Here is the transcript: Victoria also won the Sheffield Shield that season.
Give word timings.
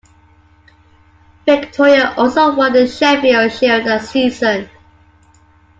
Victoria 1.45 2.15
also 2.17 2.55
won 2.55 2.73
the 2.73 2.87
Sheffield 2.87 3.51
Shield 3.51 3.85
that 3.85 4.01
season. 4.03 4.67